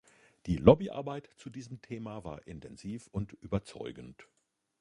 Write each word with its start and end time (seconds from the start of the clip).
Die 0.47 0.55
Lobbyarbeit 0.55 1.29
zu 1.37 1.51
diesem 1.51 1.79
Thema 1.83 2.23
war 2.23 2.47
intensiv 2.47 3.05
und 3.11 3.33
überzeugend. 3.33 4.25